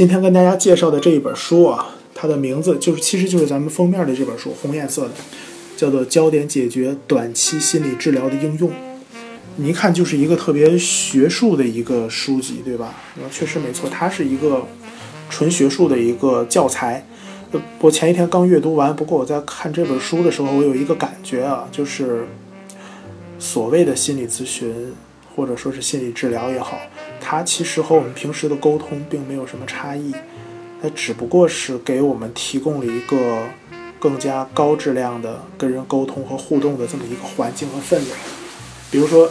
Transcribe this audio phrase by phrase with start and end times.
[0.00, 5.10] 今天跟大家介绍的这一本书啊，它的名字就是其实就是咱们封面的这本书，红颜色的，
[5.76, 8.70] 叫做《焦点解决短期心理治疗的应用》。
[9.56, 12.94] 你一看就是一个特别学术的一个书籍，对吧？
[13.30, 14.66] 确实没错，它是一个
[15.28, 17.04] 纯学术的一个教材。
[17.80, 22.26] 我前一天刚阅读完，不过我在看这本书的时候，我有一个感觉啊，就是
[23.38, 24.94] 所谓的心理咨询
[25.36, 26.78] 或者说是心理治疗也好，
[27.20, 30.12] 它其实和我们平时的沟通并没有什么差异，
[30.82, 33.44] 它只不过是给我们提供了一个
[33.98, 38.10] 更加高质量的跟人沟通和互动的这么一个环境和氛围。
[38.90, 39.30] 比如说，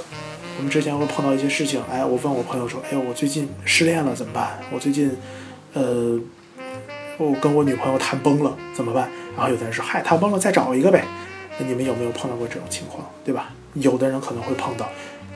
[0.58, 4.60] 我们之前会碰到一些事情，哎，我问我朋友说，哎，我最近失恋了怎么办？
[4.72, 5.12] 我最近，
[5.74, 6.20] 呃。
[7.22, 9.10] 我跟我女朋友谈崩了怎么办？
[9.36, 11.04] 然后有的人说：“嗨，谈崩了再找一个呗。”
[11.60, 13.52] 那你们有没有碰到过这种情况，对吧？
[13.74, 14.88] 有的人可能会碰到。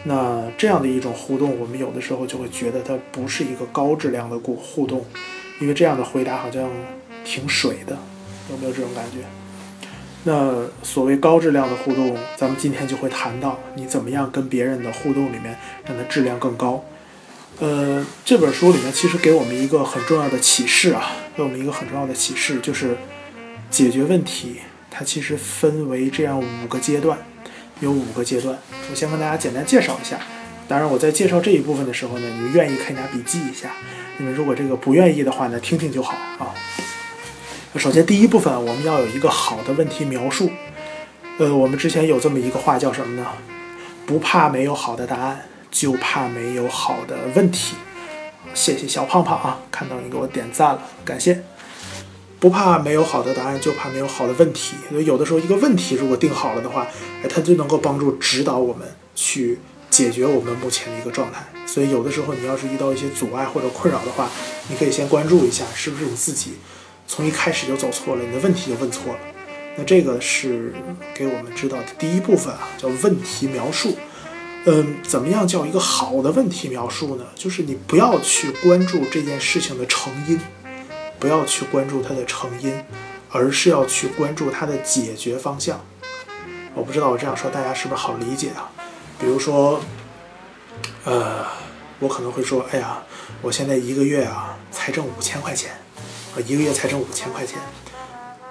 [0.04, 5.06] 那这样的一种互动，我们有的时候就会觉得它不是一个高质量的互互动，
[5.62, 6.70] 因为这样的回答好像
[7.24, 7.98] 挺水的，
[8.52, 9.20] 有没有这种感觉？
[10.26, 16.84] 那所谓高质量的互动，咱们今天就会谈到你怎么样跟别人的互动里面让它质量更高。
[17.60, 22.98] 呃，这本书里面其实给我们一个很重要的启示啊，给我们一个很重要的启示，就是
[23.70, 24.58] 解决问题，
[24.90, 27.18] 它其实分为这样五个阶段，
[27.84, 28.58] 有五个阶段。
[28.90, 30.18] 我先跟大家简单介绍一下。
[30.68, 33.72] 当然，我在介绍这一部分的时候呢，你愿意可以拿笔记一下。
[34.18, 36.56] 你们如果这个不愿意的话呢，听听就好啊。
[37.78, 40.50] 首先，第一部分我们要有一个好的问题描述。
[41.38, 43.28] 呃，我们之前有这么一个话叫什么呢？
[44.06, 45.42] 不怕没有好的答案。
[45.74, 47.74] 就怕没有好的问题，
[48.54, 49.60] 谢谢小胖胖啊！
[49.72, 51.42] 看到你给我点赞了，感谢。
[52.44, 54.76] 不怕没有好的答案，就怕没有好的问题。
[54.90, 56.86] 所以有的时候一个问题如果定好了的话，
[57.24, 59.60] 哎，它就能够帮助指导我们去
[59.90, 61.42] 解决我们目前的一个状态。
[61.66, 64.30] 所以有的时候你要是遇到一些阻碍或者困扰的话，
[64.68, 66.56] 你可以先关注一下是不是你自己
[67.08, 69.20] 从一开始就走错了，你的问题就问错了。
[69.78, 70.74] 那这个是
[71.16, 73.96] 给我们知道的第一部分啊，叫问题描述。
[74.66, 77.24] 嗯，怎么样叫一个好的问题描述呢？
[77.36, 80.38] 就是你不要去关注这件事情的成因，
[81.24, 82.84] 不要去关注它的成因，
[83.32, 85.80] 而是要去关注它的解决方向。
[86.76, 88.70] 我不知道我这样说大家是不是好理解啊？
[89.18, 89.80] 比如说，
[91.06, 91.46] 呃，
[92.00, 93.02] 我可能会说，哎呀，
[93.42, 95.72] 我现在一个月啊才挣五千块钱，
[96.36, 97.58] 啊，一个月才挣五千块钱，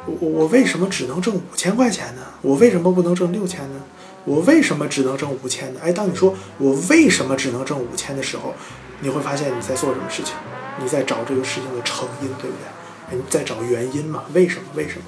[0.06, 2.22] 我我为什么只能挣五千块钱呢？
[2.40, 3.82] 我为什么不能挣六千呢？
[4.24, 5.80] 我为什么只能挣五千呢？
[5.84, 8.54] 哎，当你说我为什么只能挣五千的时候，
[9.00, 10.34] 你会发现你在做什么事情？
[10.82, 13.16] 你在找这个事情的成因，对不对？
[13.16, 14.24] 你在找原因嘛？
[14.32, 14.64] 为什么？
[14.74, 15.04] 为什么？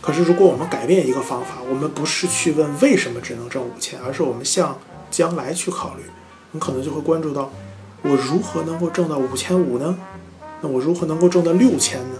[0.00, 4.78] 可是如果我们改变一个方法，我们不是去问为什么只能挣五千，而是我们向
[5.10, 6.02] 将来去考虑，
[6.52, 7.50] 你可能就会关注到
[8.02, 9.98] 我如何能够挣到五千五呢？
[10.60, 12.16] 那我如何能够挣到六千呢？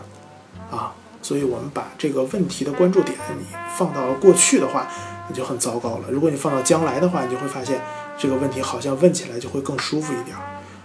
[0.71, 0.93] 啊，
[1.23, 3.45] 所以我们把这个问题的关注点你
[3.77, 4.87] 放到了过去的话。
[5.29, 6.11] 你就很糟糕了。
[6.11, 7.81] 如果你放到将来的话，你就会发现
[8.19, 10.37] 这个问题好像问起来就会更舒服一点。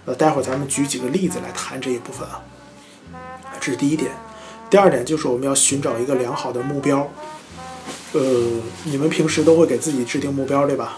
[0.06, 2.40] 呃，待会儿咱们举几个例子来谈这一部分啊。
[3.60, 4.12] 这是第一点。
[4.70, 7.10] 第二点就是我们要寻找一个良好的目标。
[8.12, 8.20] 呃，
[8.84, 10.96] 你们平时都会给自己制定目标对吧？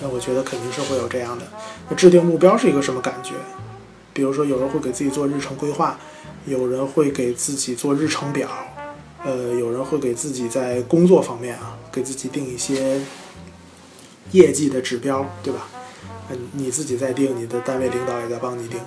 [0.00, 1.46] 那我觉得肯定是会有这样的。
[1.88, 3.34] 那制定目标是一个什么感觉？
[4.12, 5.98] 比如说有人会给自己做日程规划，
[6.46, 8.48] 有人会给自己做日程表。
[9.24, 13.00] 呃，有人会给自己在工作方面啊，给自己定一些
[14.32, 15.66] 业绩的指标，对吧？
[16.52, 18.80] 你自己在定，你的单位领导也在帮你定。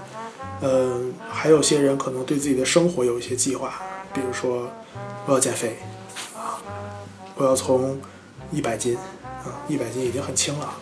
[0.62, 3.82] 嗯，还有些人可能对自己的生活有一些计划，
[4.14, 4.70] 比如说
[5.26, 5.78] 我要减肥
[6.36, 6.60] 啊，
[7.36, 8.00] 我要从
[8.52, 10.74] 一百斤啊，一百斤已经很轻了，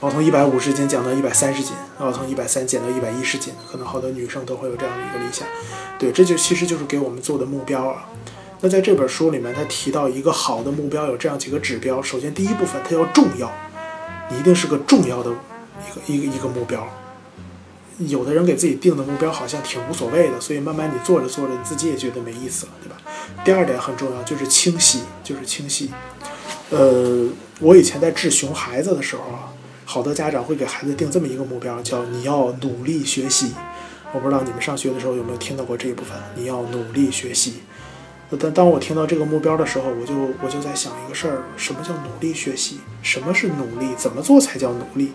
[0.00, 5.48] 我要从一百五十斤减到一百三十斤，我要从一百三减到一百一十斤，可能好多女生都会有这样的一个理想。
[5.98, 8.06] 对，这就其实就是给我们做的目标啊。
[8.60, 12.02] 那在这本书里面，他提到一个好的目标有这样几个指标。
[12.02, 13.50] 首先，第一部分它要重要，
[14.30, 15.30] 你一定是个重要的
[16.06, 16.86] 一个一个一个目标。
[17.98, 22.96] 有的人给自己定的目标好像挺无所谓的，所以慢慢你做着做着，你自己也觉得没意思了，对吧？
[23.44, 25.92] 第二点很重要，就是清晰，就是清晰。
[26.70, 27.28] 呃，
[27.60, 29.54] 我以前在治熊孩子的时候啊，
[29.84, 33.52] 好多家长会给孩子定这么一个目标，叫你要努力学习。
[34.12, 37.62] 我不知道你们上学的时候有没有听到过这一部分，你要努力学习。
[38.40, 42.80] 但当我听到这个目标的时候，我就我就在想一个事儿：什么叫努力学习？
[43.02, 43.94] 什么是努力？
[43.96, 45.12] 怎么做才叫努力？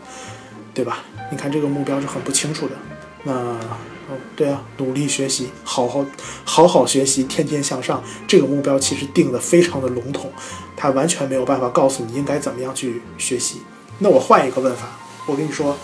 [0.73, 1.03] 对吧？
[1.31, 2.75] 你看这个目标是很不清楚的。
[3.23, 6.05] 那，哦，对啊，努力学习，好好
[6.45, 8.03] 好好学习，天天向上。
[8.27, 10.31] 这个目标其实定的非常的笼统，
[10.75, 13.61] 它完全没有办法告诉你应该怎么样去学习。
[13.99, 15.77] 那我换一个问法，我跟你说，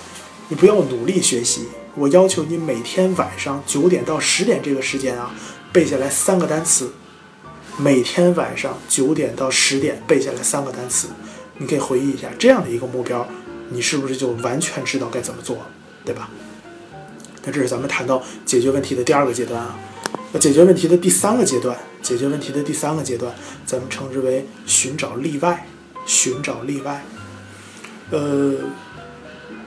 [0.47, 5.35] 你不要努力学习，我要求你每天晚上九点到十点这个时间啊，
[5.73, 6.91] 背下来三个单词。
[7.77, 11.09] 每天晚上九点到十点背下来三个单词，
[11.57, 13.27] 你可以回忆一下这样的一个目标，
[13.69, 15.57] 你是不是就完全知道该怎么做，
[16.03, 16.29] 对吧？
[17.43, 19.77] 那这是咱们谈到解决问题的第二个阶段啊。
[20.31, 23.33] 那解决问题的第三个阶段，解决问题的第三个阶段，
[23.65, 25.67] 咱们称之为寻找例外。
[26.07, 27.03] 寻找例外，
[28.11, 28.53] 呃，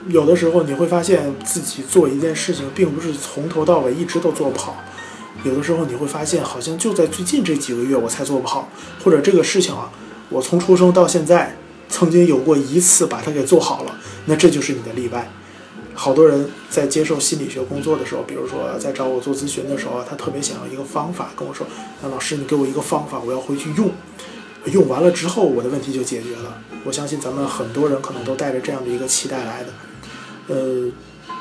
[0.07, 4.81] 有的时候你会发现自己做一件事情，并不是从头到尾一直都做不好。
[5.43, 8.69] 有的时候你会发现，好像就在最近这几个月我才做不好，
[9.03, 9.91] 或者这个事情啊，
[10.29, 11.57] 我从出生到现在
[11.89, 15.29] 曾经有过一次把它给做好了，那这就是你的例外。
[15.93, 21.67] 好多人在接受心理学工作的时候，比如说在找我做咨询的时候，他特别想要一个方法，跟我说
[22.01, 23.91] ：“那老师，你给我一个方法，我要回去用，
[24.65, 29.73] 用完了之后我的问题就解决了。”我相信咱们很多人可能都带着这样的一个期待来的，
[30.47, 30.91] 呃。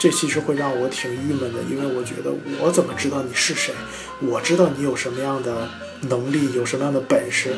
[0.00, 2.30] 这其实会让我挺郁闷的，因为我觉得
[2.60, 3.74] 我怎么知道你是谁？
[4.20, 5.68] 我知道你有什么样的
[6.02, 7.56] 能力，有什么样的本事，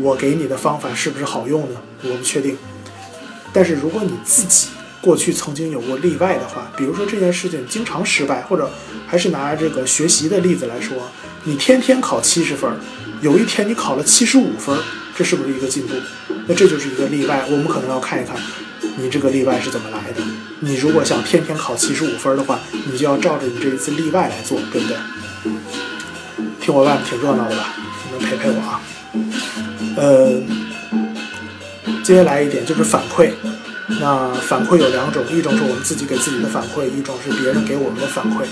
[0.00, 1.80] 我给你的方法是不是好用呢？
[2.04, 2.56] 我不确定。
[3.52, 4.68] 但是如果你自己
[5.00, 8.70] 过去曾经有过例外的话，比如说这件事情经常失败，或者
[9.06, 10.96] 还是拿这个学习的例子来说，
[11.44, 12.70] 你天天考七十分，
[13.20, 14.78] 有一天你考了七十五分，
[15.14, 15.94] 这是不是一个进步？
[16.46, 18.36] 那这就是一个例外，我们可能要看一看。
[18.96, 20.22] 你这个例外是怎么来的？
[20.60, 22.58] 你如果想天天考七十五分的话，
[22.90, 24.96] 你就要照着你这一次例外来做，对不对？
[26.60, 27.74] 听我外面挺热闹的吧？
[28.06, 28.80] 你们陪陪我啊。
[29.96, 30.40] 呃，
[32.02, 33.30] 接下来一点就是反馈。
[34.00, 38.44] 那反馈有两种，一种是我们自己给自己的反馈，一种是别人给我们的反馈。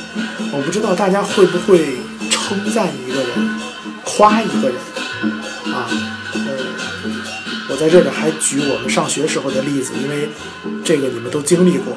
[0.53, 1.97] 我不知道大家会不会
[2.29, 3.61] 称赞一个人，
[4.05, 4.77] 夸一个人
[5.73, 5.89] 啊？
[6.35, 6.51] 呃
[7.71, 10.29] 我在这里还举我们上学时候的例子，因为
[10.85, 11.97] 这个你们都经历过。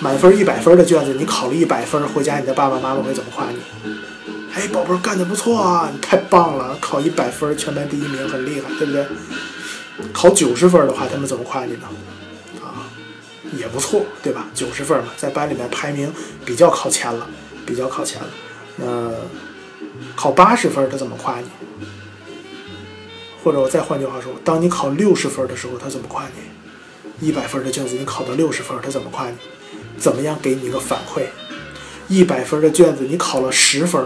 [0.00, 3.56] 满分一百分的卷子，你考了一百分，回家你的爸爸妈妈会怎么夸你？
[4.56, 9.06] 哎，宝贝儿干得不错啊，你太棒了，考一百分，全班第一名，很厉害，对不对？
[10.14, 11.86] 考九十分的话，他们怎么夸你呢？
[12.64, 12.88] 啊，
[13.52, 14.46] 也不错，对吧？
[14.54, 16.10] 九十分嘛，在班里面排名
[16.46, 17.28] 比较靠前了，
[17.66, 18.28] 比较靠前了。
[18.76, 19.12] 那
[20.14, 21.46] 考八十分，他怎么夸你？
[23.44, 27.28] 或者我再换句话说，当你考六十分的时候，他怎么夸你？
[27.28, 29.36] 一百分的卷子你考到六十分，他怎么夸你？
[29.98, 31.24] 怎么样给你一个反馈？
[32.08, 34.02] 一百分的卷子你考了十分，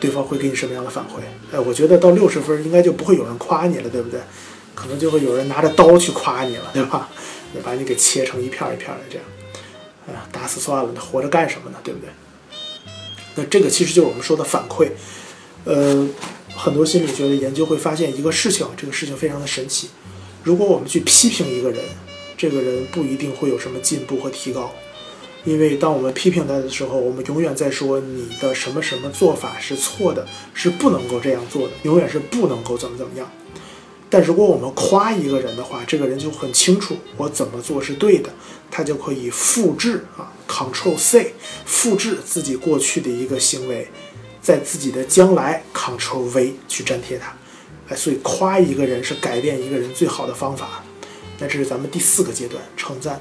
[0.00, 1.20] 对方会给你什么样的反馈？
[1.52, 4.20] 哎，我觉得到六十分应该就不会有人夸你了，对不对？
[4.74, 7.08] 可能就会有人拿着刀去夸你了，对吧？
[7.54, 9.24] 也把你给切成一片一片的这样，
[10.08, 11.78] 哎呀，打死算了，你活着干什么呢？
[11.82, 12.08] 对不对？
[13.36, 14.88] 那这个其实就是我们说的反馈，
[15.64, 16.08] 呃。
[16.58, 19.90] 很多心理学的研究会发现一个事情，这个事情非常的神奇。
[20.42, 21.84] 如果我们去批评一个人，
[22.34, 24.74] 这个人不一定会有什么进步和提高，
[25.46, 33.30] 因为当我们批评他的时候，我们永远在说你的什么什么做法是错的，是不能够这样做的，永远是不能够怎么怎么样。
[34.10, 38.30] 但如果我们夸一个人的话，这个人就很清楚我怎么做是对的，
[38.70, 41.34] 他就可以复制啊，Control C，
[41.64, 43.88] 复制自己过去的一个行为。
[44.40, 47.36] 在自己的将来，Control V 去粘贴它，
[47.88, 50.84] 哎，所以夸一个人是改变一个人最好的方法。
[51.40, 53.20] 那这是咱们第四个阶段，称赞。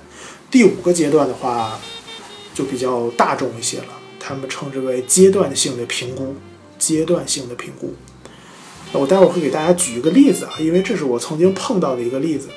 [0.51, 1.79] 第五个阶段的话，
[2.55, 6.35] 就比较大众一些了，他们称之为阶段性的评估。
[6.77, 7.95] 阶段性的评估，
[8.91, 12.49] 我待会儿会给大家举一个例子啊，因为这是我曾经碰到的一个例子。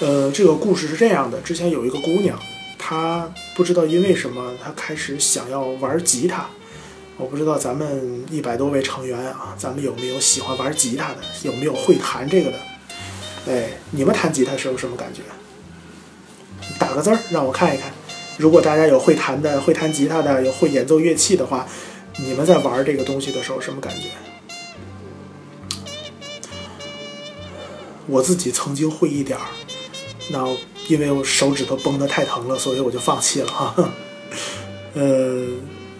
[0.00, 2.36] 呃，这个故事是这样的：之前有一个姑娘，
[2.76, 6.48] 她不知道因为什么，她开始想要玩吉他。
[7.16, 11.18] 我不知道咱们一百多位成员啊，咱们有没有喜欢玩吉他的？
[11.44, 12.58] 有没有会弹这个的？
[13.46, 15.22] 哎，你们弹吉他时候什么感觉？
[16.80, 17.92] 打个字儿让我看一看。
[18.38, 21.66] 如果大家有会弹的、会弹吉他的、有会演奏乐器的话，
[22.18, 24.08] 你们在玩这个东西的时候什么感觉？
[28.06, 29.46] 我自己曾经会一点儿，
[30.30, 30.46] 那
[30.88, 33.74] 因为我手指头绷得太疼了，所以我就放弃了哈。
[34.94, 35.46] 呃。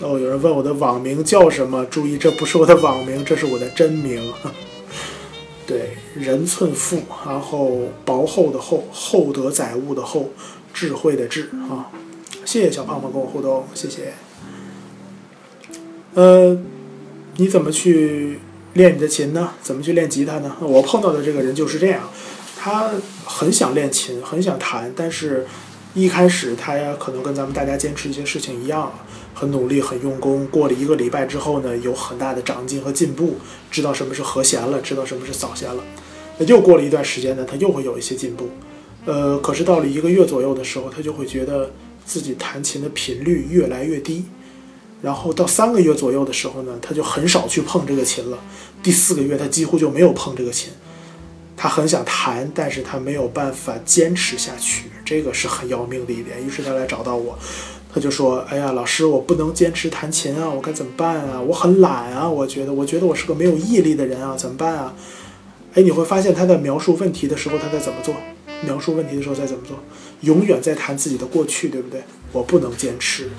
[0.00, 1.86] 哦，有人问我的网名叫什么？
[1.86, 4.30] 注意，这不是我的网名，这是我的真名。
[5.64, 10.30] 对，人寸富，然后薄厚的厚，厚德载物的厚，
[10.74, 11.88] 智慧的智啊！
[12.54, 14.12] 谢谢小胖胖跟我互动，谢谢。
[16.14, 16.56] 呃，
[17.36, 18.38] 你怎么去
[18.74, 19.54] 练你的琴呢？
[19.60, 20.54] 怎么去练吉他呢？
[20.60, 22.08] 我碰到的这个人就是这样，
[22.56, 22.92] 他
[23.24, 25.44] 很想练琴，很想弹，但是
[25.94, 28.92] 一开始他，可能跟咱们大家坚持一些事情一样。
[29.34, 30.46] 很努力，很用功。
[30.46, 33.34] 过了一个礼拜之后呢，有很大的长进和进步，
[33.68, 35.82] 知道什么是和弦了，知道什么是扫弦了。
[36.38, 38.48] 那又过了一段时间呢，他又会有一些进步。
[39.06, 41.72] 呃，可是到了一个月左右的时候，他就会觉得
[42.04, 44.24] 自己弹琴的频率越来越低，
[45.02, 48.38] 然后到三个月左右的时候呢，他就很少去碰这个琴了。
[48.82, 50.72] 第四个月，他几乎就没有碰这个琴。
[51.56, 56.44] 他很想弹，但是他没有办法坚持下去，这个是很要命的一点。
[56.44, 57.38] 于是他来找到我，
[57.94, 61.40] 他就说：“哎呀，老师，我不能坚持弹琴啊，我该怎么办啊？
[61.40, 64.94] 我很懒啊，我觉得，我觉得我是个没有毅力的人啊，怎么办啊？”
[65.74, 68.14] 哎，你会发现他在描述问题的时候，他在怎么做？
[68.62, 69.78] 描述问题的时候在怎么做？
[70.24, 72.02] 永远在谈自己的过去，对不对？
[72.32, 73.30] 我不能坚持，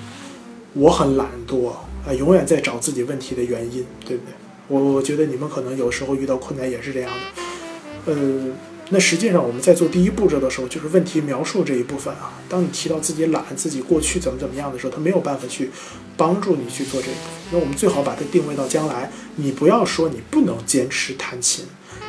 [0.72, 4.32] 我很懒惰啊，永远在找自己问题的原因，对不对？
[4.68, 8.12] 我我觉得你们可能有时候遇到困难也是这样的。
[8.12, 8.52] 呃，
[8.90, 12.32] 那实际上我们在做第一步骤的时候，就是问题描述这一部分啊。
[12.48, 15.70] 当你提到自己懒、自己过去怎么怎么样的时候，他没有办法去
[16.16, 17.14] 帮助你去做这个。
[17.50, 19.10] 那我们最好把它定位到将来。
[19.36, 21.64] 你不要说你不能坚持弹琴，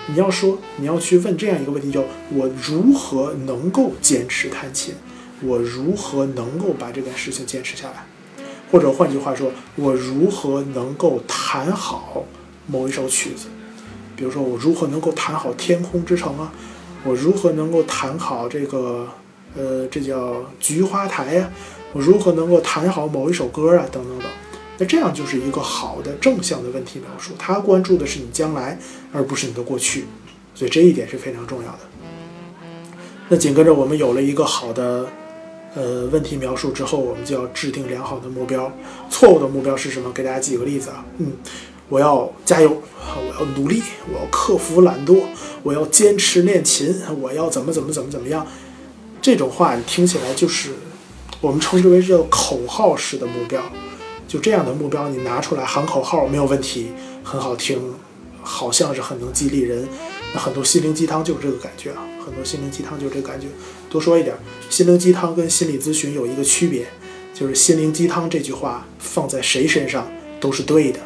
[0.07, 4.95] 你要说你要去问这样一个问题：就我如何能够坚持弹琴？
[5.43, 8.05] 我如何能够把这件事情坚持下来？
[8.71, 12.25] 或者换句话说，我如何能够弹好
[12.65, 13.47] 某一首曲子？
[14.15, 16.51] 比如说，我如何能够弹好《天空之城》啊？
[17.03, 19.07] 我如何能够弹好这个，
[19.55, 20.17] 呃，这叫
[20.59, 21.49] 《菊花台》呀？
[21.93, 23.85] 我如何能够弹好某一首歌啊？
[23.91, 24.27] 等等等。
[24.77, 28.77] 那这样就是一个好的正向的问题描述，他关注的是你将来，
[29.11, 30.05] 而不是你的过去，
[30.53, 31.79] 所以这一点是非常重要的。
[33.29, 35.07] 那紧跟着我们有了一个好的，
[35.75, 38.71] 呃，问题描述之后，我们就要制定良好的目标。
[39.09, 40.11] 错误的目标是什么？
[40.13, 41.33] 给大家举个例子啊，嗯。
[41.89, 42.83] 我要加油，
[43.15, 43.81] 我要努力，
[44.11, 45.21] 我要克服懒惰，
[45.63, 48.45] 我要坚持练琴，我要怎么怎么怎么怎么样？
[49.21, 50.71] 这种话你听起来就是
[51.39, 53.61] 我们称之为叫口号式的目标。
[54.27, 56.87] 就这样的目标，你拿出来喊口号没有问题，
[57.23, 57.79] 很好听，
[58.41, 59.87] 好像是很能激励人。
[60.33, 63.47] 那很多心灵鸡汤就是这个感觉啊，很多心灵鸡汤就是这个感觉。
[63.89, 64.35] 多说一点，
[64.69, 66.85] 心灵鸡汤跟心理咨询有一个区别，
[67.33, 70.05] 就是心灵鸡汤这句话放在谁身上
[70.41, 70.99] 都是对的。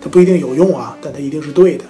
[0.00, 1.84] 它不一定有用啊，但它一定是对的。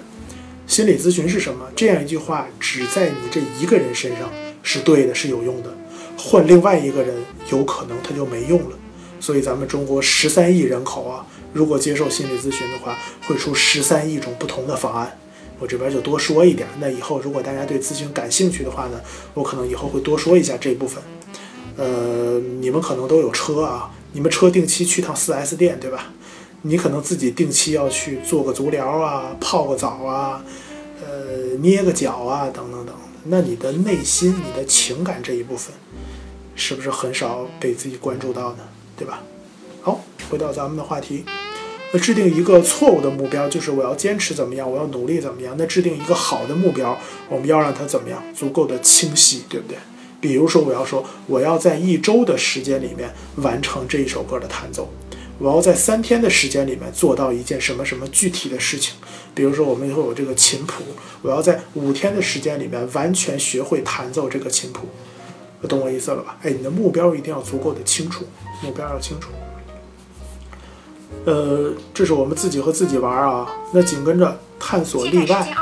[0.67, 1.65] 心理咨询是什么？
[1.75, 4.29] 这样一句话只在你这一个人身上
[4.61, 5.75] 是对的，是有用的。
[6.15, 7.15] 换另外一个人，
[7.51, 8.77] 有可能他就没用了。
[9.25, 15.17] 所以咱们中国十三亿人口啊，如果接受心理咨询的话，会出十三亿种不同的方案。
[15.57, 16.67] 我这边就多说一点。
[16.79, 19.01] 那以后如果大家对咨询感兴趣的话呢，
[19.33, 21.01] 我可能以后会多说一下这部分。
[21.75, 26.13] 呃，你们可能都有车啊，你们车定期去趟 4S 店，对吧？
[26.61, 30.45] 你可能自己定期要去做个足疗啊，泡个澡啊，
[31.03, 32.93] 呃，捏个脚啊，等等等。
[33.23, 35.73] 那你的内心、你的情感这一部分，
[36.53, 38.59] 是不是很少被自己关注到呢？
[38.97, 39.21] 对吧？
[39.81, 41.23] 好，回到咱们的话题，
[41.93, 45.55] 那制定一个错误的目标，就是我要坚持怎么样，我要努力怎么样。
[45.57, 46.97] 那制定一个好的目标，
[47.29, 49.77] 我们要让它怎么样，足够的清晰，对不对？
[50.19, 54.91] 比如说，我要说我要在一周的时间里面完成这一首歌的弹奏。
[55.37, 58.93] 我要在三天的时间里面做到一件什么什么具体的事情，
[59.35, 60.81] 比如说我们会有这个琴谱，
[61.21, 64.87] 我要在五天的时间里面完全学会弹奏这个琴谱，
[65.67, 66.37] 懂我意思了吧？
[66.43, 68.25] 哎，你的目标一定要足够的清楚，
[68.61, 69.29] 目标要清楚。
[71.25, 75.55] 呃，这是我们自己和自己玩啊，那紧跟着探索例外。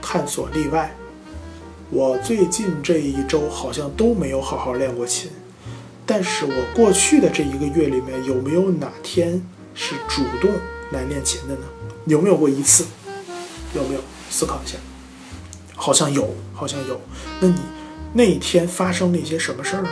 [0.00, 0.94] 探索例外。
[1.90, 5.30] 我最近这一周好像都没有好好练过琴。
[6.06, 10.50] 但是我过去的这一个月里面，有没有哪天是主动
[10.90, 11.62] 来练琴的呢？
[12.06, 12.86] 有没有过一次？
[13.74, 14.78] 有没有思考一下？
[15.76, 17.00] 好像有，好像有。
[17.40, 17.60] 那你
[18.12, 19.88] 那一天发生了一些什么事儿呢？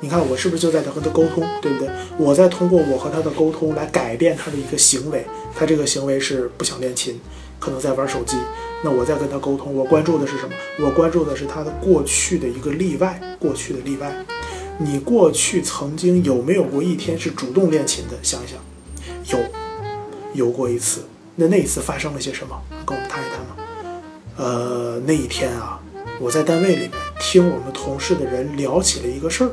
[0.00, 1.88] 你看我是不是就在和他沟通，对不对？
[2.18, 5.24] 我在通过我和他的沟通来改变他的一个行为。
[5.56, 7.18] 他这个行为是不想练琴，
[7.58, 8.36] 可能在玩手机。
[8.82, 10.52] 那我在跟他沟通，我关注的是什么？
[10.80, 14.14] 我关注的是他的过去的一个例外，过去的例外。
[14.76, 18.18] 你过去曾经有没有过一天是主动练琴的？
[18.22, 19.44] 想一想，有，
[20.34, 21.04] 有过一次。
[21.36, 22.60] 那那一次发生了些什么？
[22.84, 23.56] 跟我们谈一谈吗？
[24.36, 25.80] 呃，那一天啊，
[26.20, 26.90] 我在单位里面
[27.20, 29.50] 听我们同事的人聊起了一个事儿，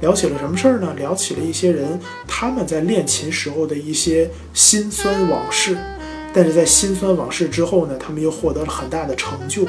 [0.00, 0.94] 聊起了什么事儿呢？
[0.96, 5.76] 聊起了一些人他们在练琴时候的一些辛酸往事。
[6.32, 9.64] 但是在辛酸往事之后呢，他们又获得了很大的成就。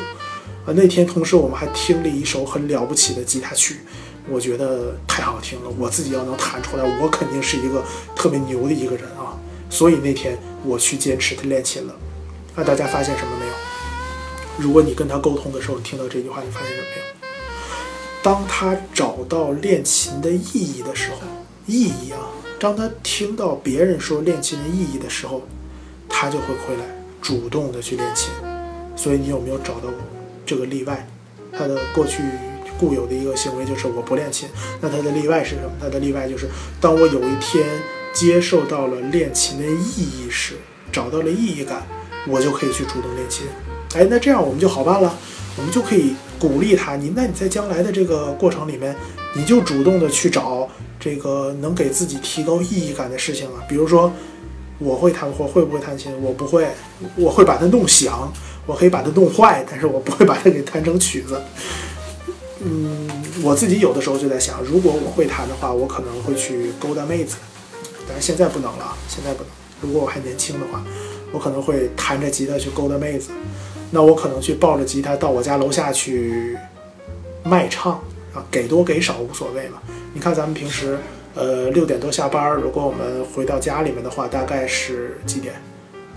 [0.65, 3.77] 啊，那天同时我们还听了一首很了不起的吉他曲。
[4.29, 7.83] 我觉得太好听了，我自己要能弹出来，我肯定是一个
[8.15, 9.33] 特别牛的一个人啊！
[9.69, 11.95] 所以那天我去坚持练琴了。
[12.55, 13.53] 那大家发现什么没有？
[14.59, 17.03] 如果你跟他沟通的时候听到这句话，你发现什么没有？
[18.21, 21.17] 当他找到练琴的意义的时候，
[21.65, 22.19] 意义啊！
[22.59, 25.41] 当他听到别人说练琴的意义的时候，
[26.09, 26.83] 他就会回来
[27.21, 28.29] 主动的去练琴。
[28.95, 29.89] 所以你有没有找到
[30.45, 31.07] 这个例外？
[31.51, 32.21] 他的过去。
[32.79, 34.47] 固有的一个行为就是我不练琴。
[34.79, 35.69] 那他的例外是什么？
[35.81, 36.47] 他的例外就是
[36.79, 37.67] 当我有一天
[38.13, 40.55] 接受到了练琴的意义时，
[40.89, 41.85] 找到了意义感，
[42.25, 43.47] 我就可以去主动练琴。
[43.95, 45.17] 哎，那这样我们就好办了，
[45.57, 46.95] 我们就可以鼓励他。
[46.95, 48.95] 你那你在将来的这个过程里面，
[49.35, 50.67] 你就主动的去找
[50.99, 54.11] 这个能给自己提高意义感的事情啊，比如说。
[54.81, 56.09] 我会弹，或会不会弹琴？
[56.21, 56.65] 我不会，
[57.17, 58.31] 我会把它弄响，
[58.65, 61.41] 我可以把它弄坏，但是我不会把它给弹成曲子。
[62.61, 63.05] 嗯，
[63.43, 67.35] 我自己有的时候就在想，如果我会弹的话，我可能会去勾搭妹子，
[68.07, 69.51] 但是现在不能了，现在不能。
[69.81, 70.81] 如果我还年轻的话，
[71.33, 73.31] 我可能会弹着吉他去勾搭妹子，
[73.91, 76.57] 那我可能去抱着吉他到我家楼下去
[77.43, 77.93] 卖唱
[78.33, 79.81] 啊，给多给少无所谓嘛。
[80.13, 80.97] 你看咱们平时。
[81.35, 85.53] 呃，六点多下班，如果我们回到家里面的话，大概是几点？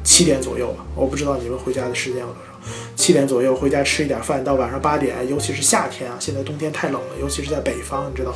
[0.02, 0.84] 七点左右吧。
[0.96, 2.68] 我不知道你们回家的时间有多少。
[2.96, 8.34] 七点左右回家吃一点饭，到晚上八点，尤其是夏天啊，现在冬天太冷了，尤其是在北方，你知道，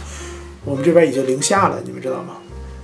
[0.64, 2.36] 我们这边已经零下了，你们知道吗？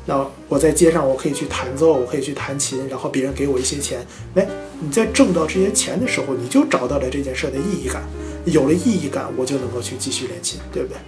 [0.07, 4.05] 那我在街上，我可以去弹奏，我可以去弹琴，然后别人给我一些钱。
[4.35, 4.47] 哎，
[4.81, 8.03] 你在挣到这些钱的时候，你就找到了这件事的意义感，
[8.45, 10.99] 有了意义感，我就能够去继续练琴，对不对？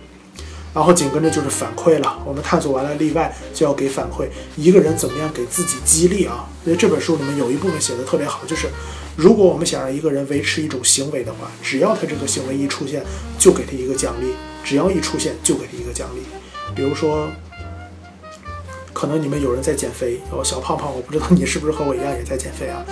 [0.73, 2.21] 然后紧跟着就是反馈了。
[2.25, 4.27] 我们探索完了例外，就要给反馈。
[4.57, 6.49] 一个人怎么样给自己激励啊？
[6.65, 8.69] 所以这本书里面有一部分写的特别好，就是
[9.17, 13.05] 如果我们想让一个人维持一种行为的话，只要他这个行为一出现，
[13.39, 14.35] 就给他一个奖励；
[14.65, 16.21] 只要一出现，就给他一个奖励。
[16.75, 17.29] 比如说，
[19.05, 22.83] 可能你们有人在减肥，哦，小胖胖，我不知道你是不是和我一样也在减肥啊？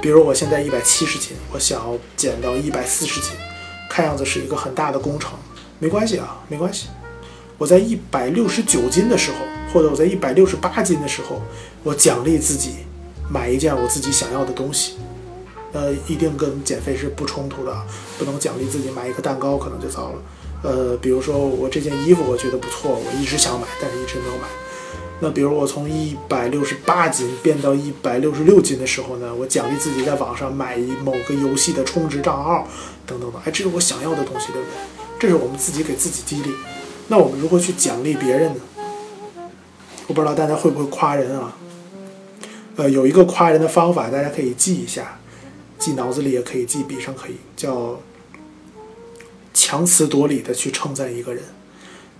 [0.00, 3.32] 比如我现在一百七十斤，我想要减到一百四十斤，
[3.90, 5.32] 看样子是一个很大的工程。
[5.80, 6.86] 没关系啊，没关系。
[7.56, 9.38] 我在一百六十九斤的时候，
[9.74, 11.42] 或者我在一百六十八斤的时候，
[11.82, 12.76] 我奖励自己
[13.28, 14.92] 买一件我自己想要的东西。
[15.72, 17.76] 呃，一定跟减肥是不冲突的，
[18.16, 20.22] 不能奖励自己买一个蛋糕，可能就糟了。
[20.62, 24.46] 呃，比如说我这件衣服我觉得不错，我一直想买，但是一直没有买。
[25.20, 32.68] 那比如我从一百六十八斤变到一百六十六斤的时候呢，我奖励自己在网上买一某个游戏的充值账号，
[33.04, 33.40] 等等等。
[33.44, 34.76] 哎，这是我想要的东西，对不对？
[35.18, 36.54] 这是我们自己给自己激励。
[37.08, 38.60] 那我们如何去奖励别人呢？
[40.06, 41.56] 我不知道大家会不会夸人啊？
[42.76, 45.18] 呃，有一个夸人的方法，大家可以记一下，
[45.78, 48.00] 记脑子里也可以，记笔上可以，叫
[49.52, 51.42] 强词夺理的去称赞一个人。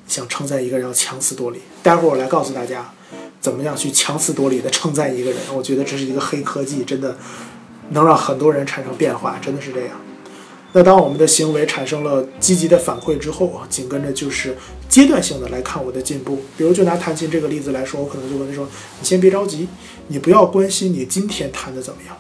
[0.09, 1.61] 想称赞一个人，要强词夺理。
[1.83, 2.91] 待会儿我来告诉大家，
[3.41, 5.39] 怎么样去强词夺理的称赞一个人。
[5.55, 7.17] 我觉得这是一个黑科技，真的
[7.91, 10.01] 能让很多人产生变化，真的是这样。
[10.73, 14.55] 那当我们的行为产生了积极的反馈之后啊，紧跟着就是
[14.89, 16.43] 阶段性的来看我的进步。
[16.57, 18.69] 比如就拿弹琴这个例子来说，我可能就跟他说
[19.01, 19.69] ：“你先别着急，
[20.09, 22.17] 你不要关心你今天弹的怎么样。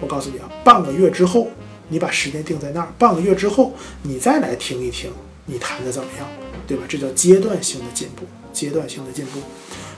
[0.00, 1.48] 我告诉你啊，半个月之后，
[1.88, 5.10] 你把时间定在那儿，半个月之后你再来听一听
[5.46, 6.28] 你弹的怎么样，
[6.66, 6.84] 对吧？
[6.88, 9.40] 这叫阶段性的进步，阶段性的进步。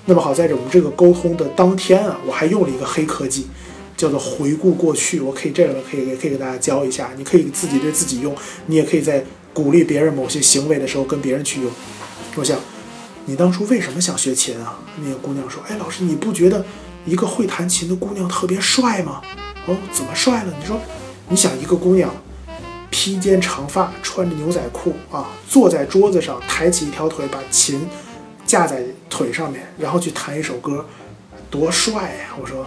[0.07, 3.47] 那么好在我们这个沟通的当天啊，我还用了一个黑科技。”
[3.99, 8.33] 叫做回顾过去，我可以这样可以可以给大家教一下，你可以自己对自己用，
[8.67, 11.69] 你也可以在鼓励别人某些行为的时候跟别人去用。
[12.37, 12.57] 我想，
[13.25, 14.79] 你当初为什么想学琴啊？
[15.03, 16.65] 那个姑娘说：“哎，老师，你不觉得
[17.05, 19.21] 一个会弹琴的姑娘特别帅吗？”
[19.67, 20.55] 哦，怎么帅了？
[20.61, 20.81] 你说，
[21.29, 22.15] 你想一个姑娘
[22.91, 27.89] 披肩长发，穿着牛仔裤啊，坐在桌子上，抬起一条腿，把琴
[28.47, 30.85] 架在腿上面，然后去弹一首歌，
[31.51, 32.35] 多帅呀！
[32.41, 32.67] 我说。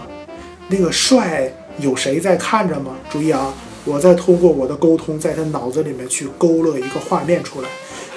[0.68, 2.96] 那个帅有谁在看着吗？
[3.10, 3.54] 注意啊，
[3.84, 7.68] 我在通过我的沟通，在他脑子里面去勾勒一个画面出来。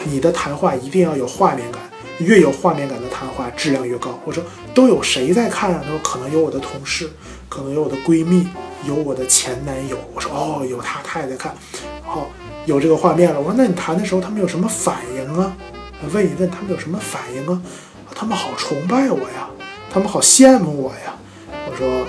[0.04, 1.82] 你的谈话一定要有画面感，
[2.18, 4.20] 越有画面感的谈话质量越高。
[4.24, 4.40] 我说
[4.72, 5.80] 都有谁在看啊？
[5.82, 7.10] 他说可能有我的同事，
[7.48, 8.48] 可能有我的闺蜜，
[8.86, 9.98] 有我的前男友。
[10.14, 11.54] 我说哦，有他，他也在看。
[12.02, 12.28] 好，
[12.66, 13.40] 有这个画面了。
[13.40, 15.56] 我说那你谈的时候他们有什么反应啊？
[16.12, 17.62] 问一问他们有什么反应啊？
[18.14, 19.48] 他们好崇拜我呀，
[19.90, 21.14] 他们好羡慕我呀。
[21.70, 22.06] 我说。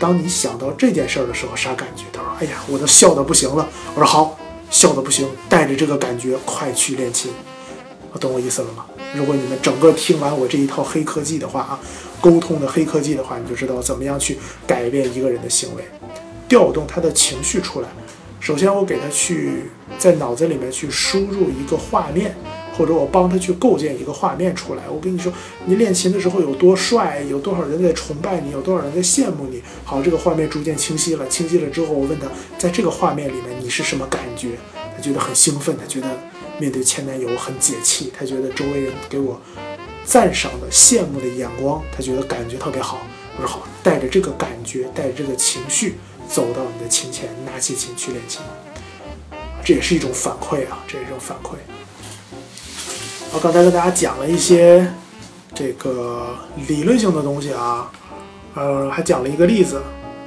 [0.00, 2.04] 当你想到这件事儿的时候，啥感觉？
[2.10, 4.38] 他说：“哎呀，我都笑得不行了。”我说：“好，
[4.70, 7.30] 笑得不行，带着这个感觉快去练琴。”
[8.10, 8.86] 我懂我意思了吗？
[9.14, 11.80] 如果你们整个听完我这一套黑科技的话啊，
[12.20, 15.82] 沟通的黑科技的话，你就知道怎么样去改变一个人的行为，
[16.48, 17.88] 调动他的情绪出来。
[18.38, 19.64] 首先，我给他去
[19.98, 22.34] 在脑子里面去输入一个画面。
[22.78, 24.84] 或者我帮他去构建一个画面出来。
[24.88, 25.30] 我跟你说，
[25.66, 29.60] 你练琴的时候有多帅，有多少人在崇拜你，有多少人在羡慕你。
[29.84, 31.28] 好，这个画面逐渐清晰了。
[31.28, 34.52] 清晰了之后，我问他，在这个画面里面你是什么感觉？
[34.96, 36.08] 他觉得很兴奋，他觉得
[36.60, 39.40] 面对前男友很解气，他觉得周围人给我
[40.04, 43.00] 赞赏的、羡慕的眼光，他觉得感觉特别好。
[43.36, 45.96] 我说好，带着这个感觉，带着这个情绪，
[46.28, 48.42] 走到你的琴前，拿起琴去练琴。
[49.64, 51.54] 这也是一种反馈啊，这也是一种反馈。
[53.32, 54.86] 我刚才跟大家讲了一些
[55.54, 56.36] 这个
[56.68, 57.90] 理论性的东西啊，
[58.54, 59.80] 呃，还讲了一个例子，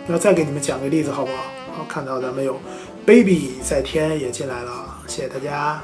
[0.08, 1.44] 要再给你们讲个例子好不好？
[1.78, 2.60] 好，看到咱们有
[3.06, 5.84] baby 在天也进来了，谢谢大家，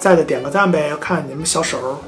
[0.00, 1.98] 在的点个赞呗，看你们小手儿。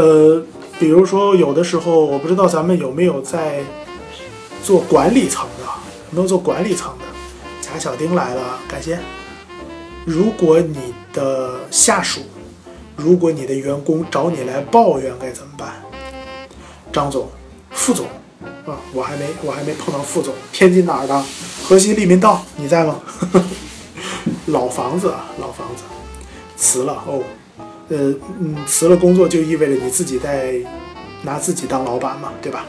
[0.00, 0.40] 呃，
[0.78, 3.64] 比如说有的时候，我不知道咱们有没有在
[4.62, 5.64] 做管理层的，
[6.10, 7.04] 有没有做管理层的？
[7.60, 9.00] 贾小丁来了，感谢。
[10.04, 12.20] 如果你的下属，
[12.94, 15.82] 如果你的员工找你来抱怨，该怎么办？
[16.92, 17.28] 张总、
[17.72, 18.06] 副总
[18.66, 20.32] 啊，我还没我还没碰到副总。
[20.52, 21.24] 天津哪儿的？
[21.64, 23.00] 河西利民道，你在吗？
[24.46, 25.82] 老房子啊，老房子，
[26.56, 27.22] 辞了哦。
[27.88, 30.54] 呃，嗯，辞了工作就意味着你自己在
[31.22, 32.64] 拿自己当老板嘛，对吧？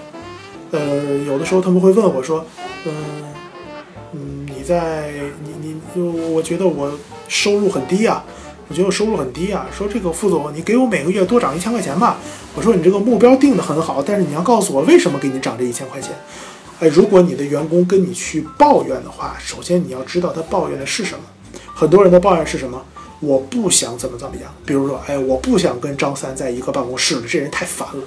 [0.71, 0.79] 呃，
[1.25, 2.45] 有的时候他们会问我说，
[2.85, 2.93] 嗯，
[4.13, 5.11] 嗯，你在
[5.43, 6.91] 你你，我觉得我
[7.27, 8.23] 收入很低啊，
[8.67, 9.67] 我觉得我收入很低啊。
[9.71, 12.17] 说这个副总，你给我每个月多涨一千块钱吧。
[12.55, 16.11] 我说你这个目标定的很好，但是你要告诉我为什么给你涨这一千块钱。
[16.79, 21.23] 哎，如果你的员工跟你去抱怨的话，首先你要知道他抱怨的是什么。
[21.75, 22.81] 很多人的抱怨是什么？
[23.19, 28.03] 我不想怎么怎么样，比如说，哎，我不想跟张三在一个办公室了，这人太烦了。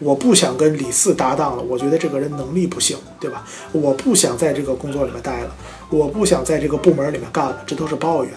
[0.00, 3.44] 我不想跟李四搭档了，我觉得这个人能力不行，对吧？
[3.70, 5.54] 我不想在这个工作里面待了，
[5.90, 8.32] 我不想在这个部门里面干了，这都是抱怨。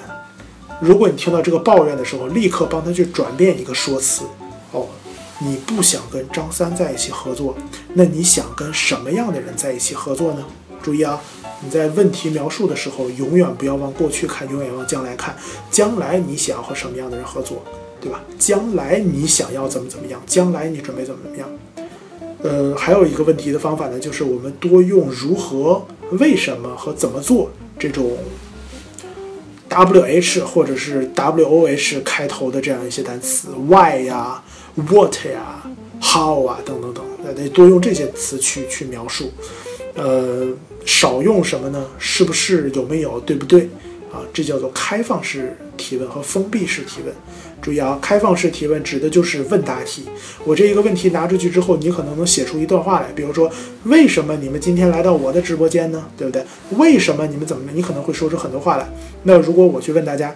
[0.80, 4.26] 如果你听到这个抱怨的时候，立刻帮他去转变一个说辞。
[4.72, 4.86] 哦，
[5.40, 7.56] 你不想跟张三在一起合作，
[7.94, 10.46] 那你想跟什么样的人在一起合作呢？
[10.84, 11.20] 注意啊。
[11.62, 15.36] 你在问题描述的时候，永远不要往过去看，永远往将来看。
[15.72, 17.63] 将来你想要和什么样的人合作，
[18.00, 18.24] 对吧？
[18.38, 20.22] 将来你想要怎么怎么样？
[20.28, 21.50] 将来你准备怎么怎么样？
[22.43, 28.15] 呃，还有一个问题的方法呢，就是我们多用如何、为什么和怎么做这种
[29.67, 34.43] W H 或者是 W O H 开头的这样一些单词，Why 呀、
[34.76, 35.63] What 呀、
[36.00, 39.32] How 啊等等等，那得多用这些词去去描述。
[39.97, 40.47] 呃。
[40.86, 41.86] 少用什么呢？
[41.99, 43.19] 是不是有没有？
[43.19, 43.69] 对不对？
[44.10, 47.13] 啊，这叫做开放式提问和封闭式提问。
[47.62, 50.05] 注意啊，开放式提问指的就是问答题。
[50.45, 53.12] 我这一个问题拿出去之后，你可能能写出一段话来。
[53.13, 53.51] 比如说，
[53.83, 56.05] 为什么你们今天来到我的直播间呢？
[56.15, 56.41] 对不对？
[56.77, 57.69] 为什么你们怎么？
[57.73, 58.88] 你可能会说出很多话来。
[59.23, 60.33] 那如果我去问大家，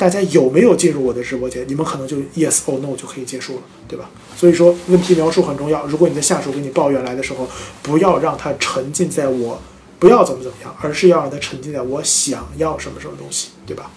[0.00, 1.62] 大家有没有进入我的直播间？
[1.68, 4.08] 你们可能就 yes or no 就可以结束了，对吧？
[4.34, 5.84] 所以说，问题描述很重要。
[5.86, 7.46] 如果你的下属给你抱怨来的时候，
[7.82, 9.60] 不要让他沉浸在我。
[9.98, 13.90] 不要怎么怎么样，而是要让他沉浸在我想要什么什么东西，对吧？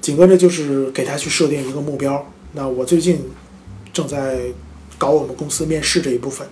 [0.00, 2.32] 紧跟着就是给他去设定一个目标。
[2.52, 3.20] 那我最近
[3.92, 4.40] 正在
[4.96, 6.48] 搞我们公司面试这一部分，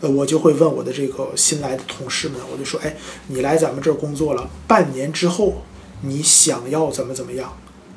[0.00, 5.62] 呃，我就会问我的这个新来的同事们，我就说，哎，你来咱们这儿工作了半年之后，
[6.02, 7.52] 你想要怎么怎么样？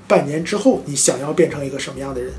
[0.07, 2.31] 半年之后你想要变成一个什么样的人，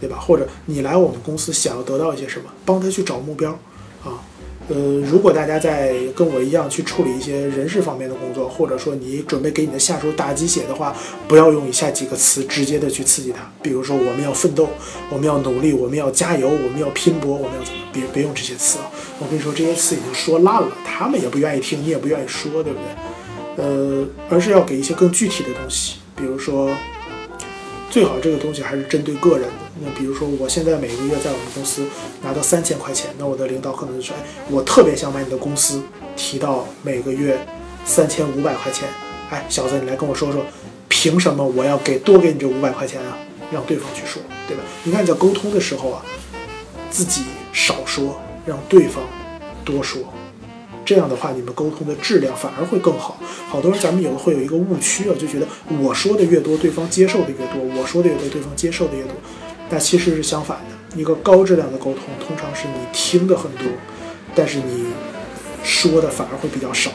[0.00, 0.18] 对吧？
[0.18, 2.50] 或者你来我们公司想要得到一些什么？
[2.64, 3.52] 帮他去找目标
[4.04, 4.20] 啊。
[4.66, 10.96] 呃，如果大家在跟我一样去处理一些人事方面的工作，或者说你准备给你的下属打鸡血的话，
[11.28, 13.48] 不要用以下几个词直接的去刺激他。
[13.62, 14.70] 比如说，我们要奋斗，
[15.10, 17.80] 我们要努力，我们要加油，我们要拼搏，我们要怎么？
[17.92, 18.90] 别别用这些词啊！
[19.20, 23.13] 我跟你说，这些词已经说烂了，他们也不愿意听，你也不愿意说，对不对？
[23.56, 26.70] 呃，而是要给一些更具体的东西，比如说。
[27.90, 29.54] 最好这个东西还是针对个人的。
[29.80, 31.86] 那比如说，我现在每个月在我们公司
[32.24, 35.80] 拿到三千块钱，那我的领导可能就说：“哎，我特别想把你的公司
[36.16, 37.38] 提到每个月
[37.84, 38.88] 三千五百块钱。”
[39.30, 40.44] 哎，小子，你来跟我说说，
[40.88, 43.16] 凭什么我要给多给你这五百块钱啊？
[43.52, 44.64] 让对方去说，对吧？
[44.82, 46.04] 你看你在沟通的时候啊，
[46.90, 49.04] 自己少说，让对方
[49.64, 50.02] 多说。
[50.84, 53.18] 这样的话，你们沟通的质量反而会更好。
[53.48, 55.46] 好多人，咱们有的会有一个误区啊，就觉得
[55.80, 59.12] 我说的越多，对方接受的越多；我说的越多，对方接受的越多。
[59.70, 60.98] 但其实是相反的。
[60.98, 63.66] 一个高质量的沟通，通常是你听的很多，
[64.34, 64.86] 但是你
[65.64, 66.90] 说的反而会比较少。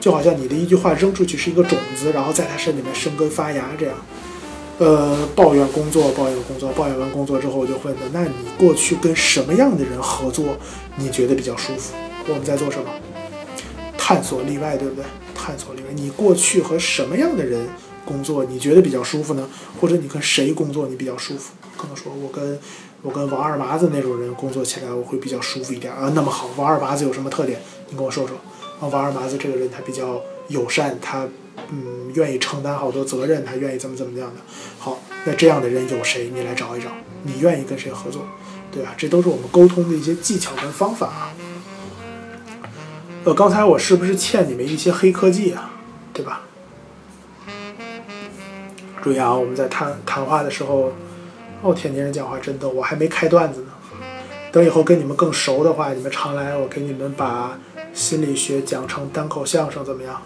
[0.00, 3.94] 就好像你的一句话扔出去是一个种子，然后在他身里面生根发芽这样。
[4.78, 10.56] 呃，抱怨工作，抱怨工作，抱怨完工作之后，我就问他：那你过去跟什么样的人合作，
[10.96, 11.94] 你觉得比较舒服？
[12.26, 12.90] 我们在做什么？
[14.06, 15.02] 探索例外，对不对？
[15.34, 17.66] 探索例外，你过去和什么样的人
[18.04, 19.48] 工作，你觉得比较舒服呢？
[19.80, 21.54] 或者你跟谁工作你比较舒服？
[21.74, 22.60] 可能说我跟
[23.00, 26.12] 我跟王二麻子那种人工作起来我会比较舒服一点啊。
[26.14, 27.58] 那么好，王二麻子有什么特点？
[27.88, 28.36] 你跟我说说。
[28.78, 31.26] 啊，王二麻子这个人他比较友善，他
[31.70, 34.42] 嗯愿意承担好多责任，他愿意怎么怎么样的。
[34.78, 36.28] 好，那这样的人有谁？
[36.28, 36.90] 你来找一找，
[37.22, 38.26] 你愿意跟谁合作？
[38.70, 38.92] 对吧？
[38.98, 41.32] 这都是我们沟通的一些技巧跟方法啊。
[43.24, 45.70] 呃，刚才我是不是欠你们一些黑科技啊？
[46.12, 46.42] 对吧？
[49.02, 50.92] 注意啊，我们在谈谈话的时候，
[51.62, 53.68] 哦，天津人讲话真逗，我还没开段子呢。
[54.52, 57.58] 等以后跟你们更熟的话，你们常来，我给你们把
[57.94, 60.20] 心理学讲成单口相声，怎么样？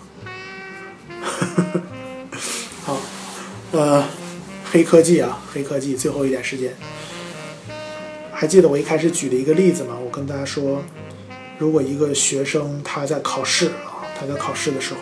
[2.85, 2.97] 好，
[3.71, 4.05] 呃，
[4.73, 6.75] 黑科技啊，黑科技，最后一点时间。
[8.33, 9.97] 还记得我一开始举的一个例子吗？
[10.05, 10.83] 我跟大家说，
[11.59, 15.01] 如果一个学生他在考试啊，他在考试的时候，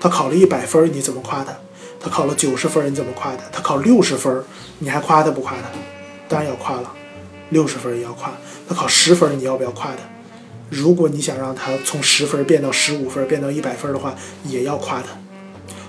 [0.00, 1.54] 他考了一百分，你怎么夸他？
[2.00, 3.42] 他考了九十分，你怎么夸他？
[3.52, 4.42] 他考六十分，
[4.78, 5.64] 你还夸他不夸他？
[6.26, 6.90] 当然要夸了，
[7.50, 8.32] 六十分也要夸。
[8.66, 9.98] 他考十分，你要不要夸他？
[10.70, 15.08] 如果你想让他从十分变到十五分，变到一百分的话，也要夸他。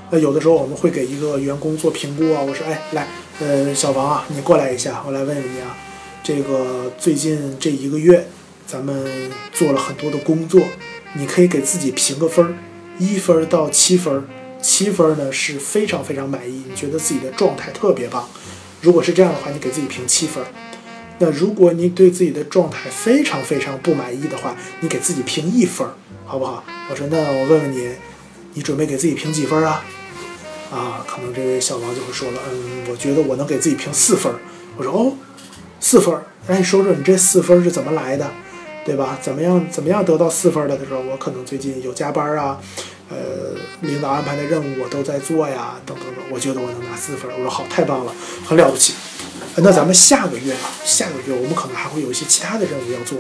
[0.10, 3.08] 那有的时候我们会给一个员工做评估啊，我说，哎，来，
[3.40, 5.78] 呃，小王啊，你过来一下，我来问问你啊，
[6.22, 8.28] 这个最近这一个月，
[8.72, 10.62] 咱们做了很多的工作，
[11.16, 12.54] 你可以给自己评个分儿，
[12.98, 14.26] 一分到七分。
[14.62, 18.30] 七分呢是非常非常满意，你觉得自己的状态特别棒。
[18.80, 20.42] 如果是这样的话，你给自己评七分。
[21.18, 25.86] 那如果你对自己的状态非常非常不满意的话，你给自己评一分，
[26.26, 26.64] 好不好？
[26.90, 27.90] 我说，那我问问你，
[28.54, 29.84] 你准备给自己评几分啊？
[30.72, 34.32] 啊，可能这位小王就会说了，嗯，我觉得我能给自己评四分。
[34.78, 35.18] 我说，哦，
[35.82, 36.16] 四分。
[36.48, 38.32] 那你说说你这四分是怎么来的，
[38.84, 39.18] 对吧？
[39.22, 40.84] 怎么样怎么样得到四分了的？
[40.84, 42.60] 他说，我可能最近有加班啊。
[43.10, 47.30] 呃，领导安排的任务我都在做呀，等等等，我觉得我能拿四分。
[47.34, 48.14] 我说好，太棒了，
[48.46, 48.94] 很了不起。
[49.58, 53.18] 那咱们下个月啊，下个月我们可能还会有一些其他的任务要做，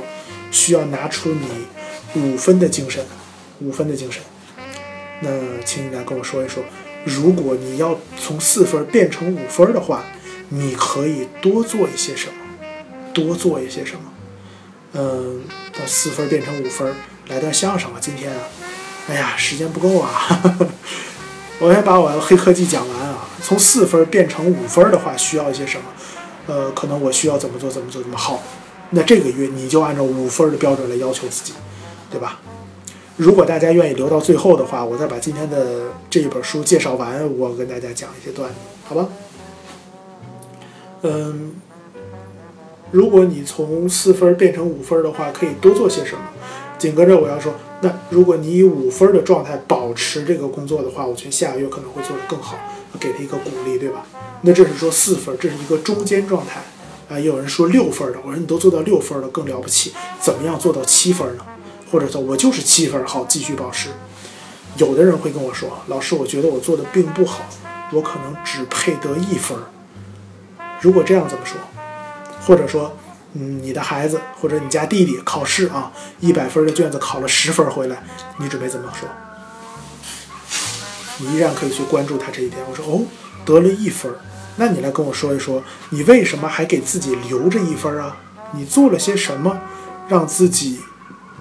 [0.49, 3.03] 需要拿出你五分的精神，
[3.59, 4.23] 五分的精神。
[5.19, 5.29] 那
[5.65, 6.63] 请你来跟我说一说，
[7.03, 10.05] 如果你要从四分变成五分的话，
[10.47, 12.33] 你可以多做一些什么？
[13.13, 14.10] 多做一些什么？
[14.93, 15.41] 嗯，
[15.79, 16.93] 那四分变成五分，
[17.27, 18.39] 来段相声吧，今天啊。
[19.09, 20.09] 哎呀，时间不够啊！
[21.59, 23.27] 我先把我的黑科技讲完啊。
[23.41, 25.85] 从四分变成五分的话，需要一些什么？
[26.47, 27.69] 呃，可能我需要怎么做？
[27.69, 28.01] 怎么做？
[28.01, 28.41] 怎么好？
[28.91, 31.53] 那这个月你就按照五分的标准来要求自己，
[32.09, 32.39] 对吧？
[33.17, 38.55] 如果大家愿意留到最后的话，我再把今天的这一本书介绍完，我跟大家讲一些段子，
[38.87, 39.07] 好吧？
[41.03, 41.55] 嗯，
[42.91, 46.21] 如果你从四分变成五分的话，可以多做些什么？
[46.77, 47.53] 紧跟着我要说。
[47.81, 52.57] 那如果你以五分的状态保持这个工作的话，我觉得下个月可能会做得更好，
[52.99, 54.05] 给他一个鼓励，对吧？
[54.41, 56.61] 那这是说四分，这是一个中间状态
[57.09, 57.17] 啊。
[57.17, 59.93] 也有人说六分的，我说你都做到六分了，更了不起。
[60.19, 61.45] 怎么样做到七分呢？
[61.91, 63.89] 或者说，我就是七分，好，继续保持。
[64.77, 67.45] 有的人会跟我说，老师，我觉得我做的并不好，
[67.93, 69.57] 我可能只配得一分。
[70.81, 71.57] 如果这样怎么说？
[72.51, 72.93] 或者说？
[73.33, 78.03] 嗯，你的孩子或者你家弟弟考试啊，一百分的卷子考了十分回来，
[78.39, 79.07] 你准备怎么说？
[81.19, 82.61] 你依然可以去关注他这一点。
[82.69, 83.05] 我说哦，
[83.45, 84.13] 得了一分，
[84.57, 88.17] 那你来跟我说一说，你为什么还给自己留着一分啊？
[88.51, 89.57] 你做了些什么，
[90.09, 90.81] 让自己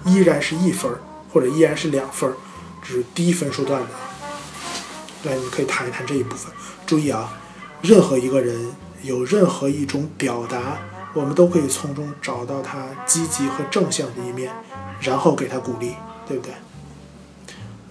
[0.05, 0.89] 依然是一分，
[1.33, 2.33] 或者依然是两分，
[2.81, 5.29] 只是低分数段的？
[5.29, 6.49] 来，你可以谈一谈这一部分。
[6.87, 7.33] 注意啊，
[7.81, 8.71] 任何一个人
[9.03, 10.79] 有任何一种表达。
[11.13, 14.53] 我们都可以从中找到他积极和正向的一面，
[15.01, 15.95] 然后给他鼓励，
[16.27, 16.53] 对不对？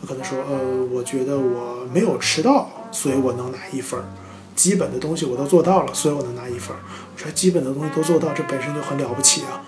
[0.00, 4.04] 我可能说，呃，我觉得我没有迟到，所以我能拿一分儿。
[4.56, 6.80] 基本的东西我都做到了，所以我能拿一分儿。
[7.14, 9.62] 我说，基本的东西都做到，这本身就很了不起啊。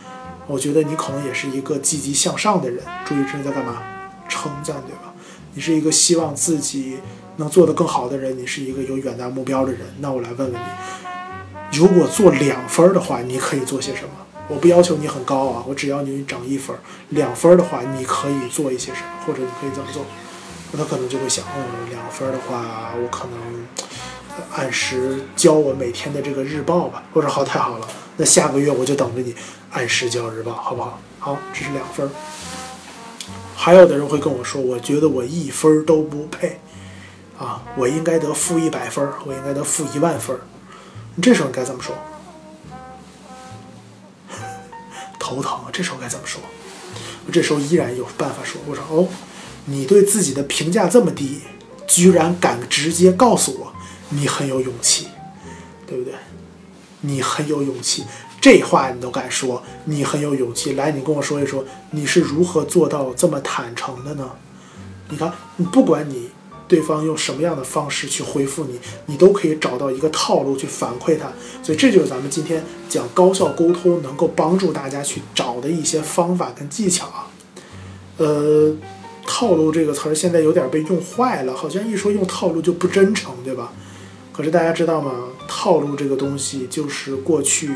[0.47, 2.83] 我觉得你可能也是一个积极向上的人。
[3.05, 3.83] 注意这是在干嘛？
[4.29, 5.13] 称赞，对吧？
[5.55, 6.99] 你是一个希望自己
[7.37, 9.81] 能做得更好的人，你是一个有远大目标的人。
[10.01, 10.67] 那我来问问你。
[11.73, 14.11] 如果做两分的话，你可以做些什么？
[14.49, 16.77] 我不要求你很高啊，我只要你涨一分。
[17.11, 19.07] 两分的话，你可以做一些什么？
[19.27, 20.05] 或者你可以怎么做？
[20.73, 23.67] 那他可能就会想，嗯，两分的话，我可能
[24.55, 27.03] 按时交我每天的这个日报吧。
[27.15, 29.35] 我说好，太好了，那下个月我就等着你
[29.71, 31.01] 按时交日报，好不好？
[31.19, 32.11] 好，这是两分。
[33.57, 36.59] 还有的人会跟我说，我觉得我一分都不配
[37.39, 40.37] 啊，我应该得负一百分，我应该得负一万分。
[41.15, 41.95] 你这时候该怎么说？
[45.19, 45.61] 头疼！
[45.73, 46.41] 这时候该怎么说？
[47.27, 48.61] 我这时候依然有办法说。
[48.67, 49.07] 我说：“哦，
[49.67, 51.43] 你对自己的评价这么低，
[51.87, 53.73] 居然敢直接告诉我，
[54.09, 55.09] 你很有勇气，
[55.87, 56.15] 对不对？
[57.03, 58.05] 你很有勇气，
[58.41, 60.73] 这话你都敢说，你很有勇气。
[60.73, 64.29] 来，你跟我说一说，你是如何做到这么坦诚的呢？
[65.09, 65.33] 你看，
[65.71, 66.31] 不管你。”
[66.73, 71.31] 对方用什么样的方式去回复你，你都可以找到一个套路去反馈他。
[71.63, 77.29] 所以这就是咱们今天讲高效沟通能够帮助大家去找的一些方法跟技巧啊。
[78.17, 78.75] 呃，
[79.27, 83.71] 套路这个词儿现在有点被用坏了，好像一说用套路就不真诚，对吧？
[84.33, 85.13] 可是大家知道吗？
[85.47, 87.71] 套路这个东西就是过去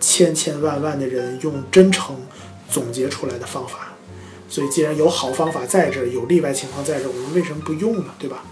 [0.00, 2.16] 千千万万的人用真诚
[2.70, 3.87] 总结出来的方法。
[4.48, 8.06] 所以，既然有好方法在这儿，有例外情况在这儿，我们为什么不用呢？
[8.18, 8.44] 对吧？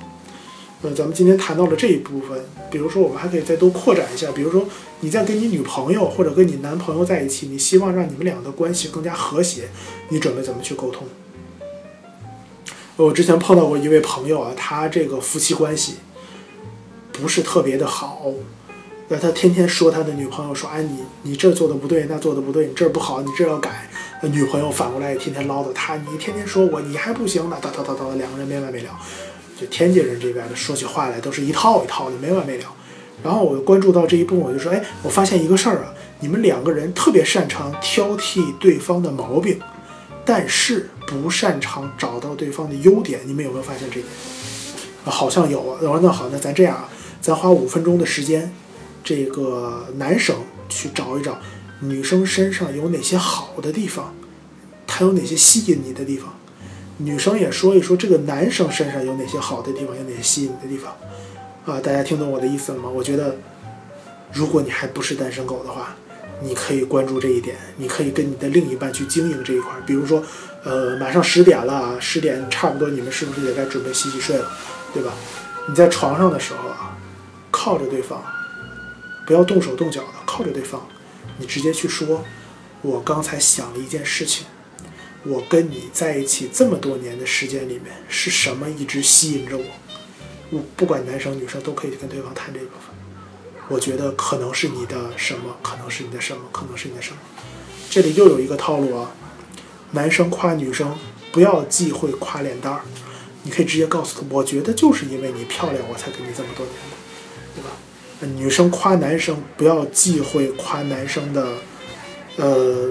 [0.82, 2.38] 呃，咱们今天谈到了这一部分，
[2.70, 4.30] 比如说，我们还可以再多扩展一下。
[4.32, 4.66] 比如说，
[5.00, 9.70] 你在跟你女朋友或者跟你男朋友在一起，你希望让你们俩的关系更加和谐，
[10.10, 11.06] 你准备怎么去沟通？
[12.96, 15.94] 我之前碰到过一位朋友啊，他这个夫妻关系
[17.10, 18.26] 不是特别的好，
[19.08, 23.90] 那他天天说他的女朋友说：“哎，你你这做的不对，那做的不对，你这不好，你这要改。”
[24.22, 28.90] 女朋友反过来也天天唠叨他，你天天说我，你还不行呢，叨叨叨叨，两个人没完没了。
[29.58, 32.64] 就天津人这边的说起话来都是一套一套的，没完没了。
[33.22, 39.58] 然后我就关注到这一步，我就说，哎，我发现一个事儿啊，你们两个人特别擅长挑剔对方的毛病，
[40.24, 43.20] 但是不擅长找到对方的优点。
[43.24, 44.06] 你们有没有发现这一点？
[45.04, 45.78] 好像有啊。
[45.80, 46.88] 我说那好，那咱这样啊，
[47.20, 48.52] 咱花五分钟的时间，
[49.04, 50.36] 这个男生
[50.68, 51.38] 去找一找。
[51.80, 54.14] 女生身上有哪些好的地方？
[54.86, 56.34] 她有哪些吸引你的地方？
[56.98, 60.96] 女生也说一说这个男生身上有哪些好的地方，有哪些吸引你的地方？
[61.66, 62.88] 啊，大家听懂我的意思了吗？
[62.88, 63.36] 我觉得，
[64.32, 65.94] 如果你还不是单身狗的话，
[66.40, 69.72] 你可以关注这一点，你可以跟你的另一半去经营这一块。
[69.84, 70.22] 比如说，
[70.64, 74.50] 呃，马上十点了，十点差不多，你们是不是也该准备洗洗睡了，
[74.94, 75.12] 对吧？
[75.68, 76.96] 你在床上的时候啊，
[77.50, 78.22] 靠着对方，
[79.26, 80.80] 不要动手动脚的，靠着对方。
[81.38, 82.24] 你直接去说，
[82.82, 84.46] 我刚才想了一件事情，
[85.24, 89.64] 我跟你在一起这么多年的时间里面，是什么一直吸引着我？
[90.50, 92.94] 我不管男生女生都可以去跟对方谈这部分。
[93.68, 97.16] 我觉得可能是你的什么，可能是你的什么，可能是你的什么。
[97.90, 99.10] 这里又有一个套路啊，
[99.90, 100.96] 男生夸女生
[101.32, 102.82] 不要忌讳夸脸蛋儿，
[103.42, 106.96] 你可以直接告诉他，我觉得就是因为你漂亮，我才跟你这么多年的，
[108.20, 111.46] 女生夸男生不要忌讳夸男生的，
[112.36, 112.90] 呃，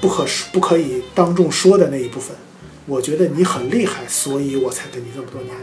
[0.00, 2.36] 不可不可以当众说的那一部分。
[2.86, 5.54] 我觉得你很厉害，所以我才跟你这么多年。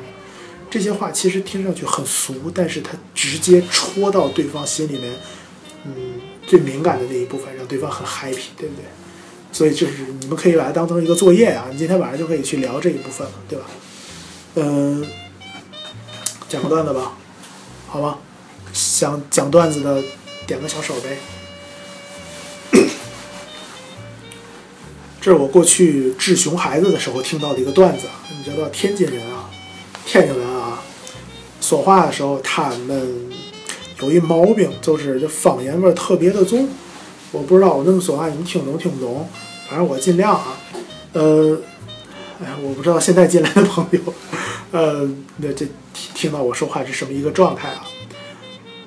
[0.72, 5.14] 这些话其实听上去很俗，但是它直接戳到对方心里面，
[5.84, 5.94] 嗯，
[6.48, 8.86] 最敏感的那一部分，让对方很 happy，对不对？
[9.52, 13.66] 所以就是你们可以把它当成一个作业啊，你今天晚上就可以去聊这一部分了，对吧？
[14.56, 15.06] 嗯，
[16.48, 17.18] 讲个段子吧，
[17.88, 18.20] 好吗？
[18.74, 20.02] 想讲段子的，
[20.48, 21.18] 点个小手呗。
[25.22, 28.08] 这是我过去治熊孩子的时候听到的一个段子。
[28.38, 29.50] 你知道天津人啊，
[30.06, 30.82] 天津人啊，
[31.60, 33.30] 说话的时候他们
[34.02, 36.70] 有一毛病，就是这方言味特别的重。
[37.32, 39.28] 我不知道我那么说话你们听懂听不懂？
[39.70, 40.58] 反正我尽量啊。
[41.12, 41.60] 呃，
[42.42, 44.00] 哎呀，我不知道现在进来的朋友，
[44.72, 45.06] 呃，
[45.38, 47.84] 那这听听到我说话是什么一个状态啊？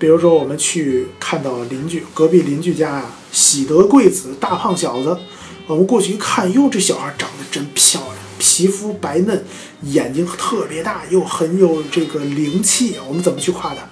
[0.03, 5.17] 比如说，我们去看到邻居隔壁邻居家呀，喜得贵子大胖小子，
[5.69, 9.45] 我们过去一看，哟，这小孩长得真漂亮，皮肤白嫩，
[9.83, 12.97] 眼睛特别大，又很有这个灵气。
[13.07, 13.83] 我们怎么去夸他？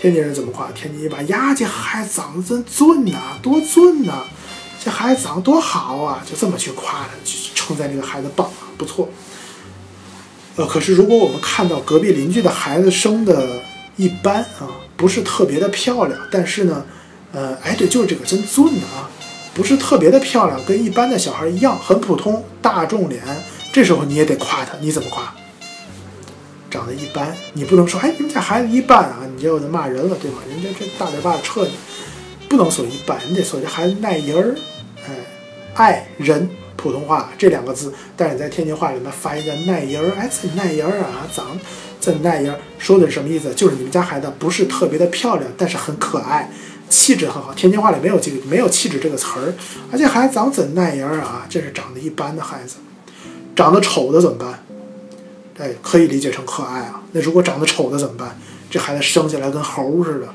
[0.00, 0.72] 天津人怎么夸？
[0.72, 4.24] 天津人把呀，这孩子长得真俊呐，多俊呐！
[4.84, 6.24] 这孩子长得多好啊！
[6.28, 9.08] 就这么去夸他，去称赞这个孩子棒，不错。
[10.56, 13.62] 呃，可是如果我们看到隔壁邻居的孩子生的，
[13.96, 16.84] 一般啊，不是特别的漂亮，但是呢，
[17.32, 19.10] 呃，哎，对，就是这个真俊啊，
[19.54, 23.22] 不是特别的漂亮，跟一般的小孩一样，很普通，大众脸。
[23.72, 25.34] 这时候你也得夸他，你怎么夸？
[26.70, 30.38] 长得一般，你不能说，哎，你们家孩子一般啊，你就得骂人了，对吗？
[30.48, 31.72] 人家这大嘴巴子撤你，
[32.48, 34.54] 不能说一般，你得说这孩子耐人儿，
[35.06, 35.14] 哎，
[35.74, 41.58] 爱人，普通话这两个字，但是你在天津话里面发音叫耐人儿，哎，自己耐人儿啊，长。
[42.06, 43.52] 怎那样说的是什么意思？
[43.52, 46.48] 就是你们家孩子不是特别的漂亮，但是很可爱，
[46.88, 47.52] 气质很好。
[47.52, 49.52] 天津话里没有这个没有气质这个词儿，
[49.90, 51.44] 而且孩子长怎那样啊？
[51.48, 52.76] 这是长得一般的孩子，
[53.56, 54.64] 长得丑的怎么办？
[55.58, 57.02] 哎，可以理解成可爱啊。
[57.10, 58.38] 那如果长得丑的怎么办？
[58.70, 60.26] 这孩子生下来跟猴似的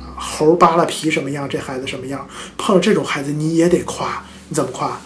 [0.00, 1.48] 啊，猴扒了皮什么样？
[1.48, 2.26] 这孩子什么样？
[2.58, 5.00] 碰到这种孩子你也得夸，你怎么夸？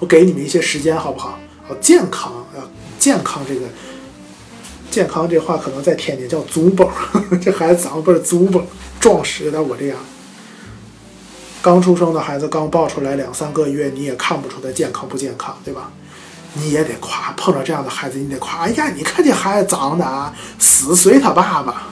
[0.00, 1.38] 我给你们一些时间好不好？
[1.66, 2.68] 好，健康啊，
[2.98, 3.62] 健康这个。
[4.94, 6.88] 健康这话可能在天津叫“祖蹦”，
[7.42, 8.64] 这孩子长得不是“祖蹦”，
[9.00, 9.98] 壮实的我这样。
[11.60, 15.90] 刚出生的孩子刚抱出来两三个月，你也看不出他健康不健康，对吧？
[16.52, 18.60] 你也得夸，碰到这样的孩子你得夸。
[18.60, 21.88] 哎呀，你看这孩子长得啊，死随他爸爸，